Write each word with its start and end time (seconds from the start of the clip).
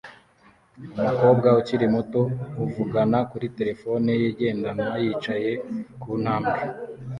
Umukobwa 0.97 1.47
ukiri 1.59 1.85
muto 1.95 2.21
uvugana 2.63 3.19
kuri 3.31 3.47
terefone 3.57 4.09
ye 4.21 4.27
igendanwa 4.33 4.93
yicaye 5.03 5.51
ku 6.01 6.11
ntambwe 6.23 6.59